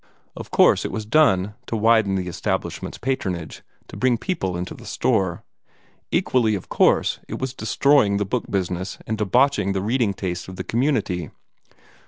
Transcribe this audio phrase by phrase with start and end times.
[0.35, 4.87] Of course it was done to widen the establishment's patronage to bring people into the
[4.87, 5.43] store.
[6.11, 10.55] Equally of course, it was destroying the book business and debauching the reading tastes of
[10.55, 11.29] the community.